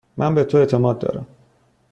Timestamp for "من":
0.17-0.35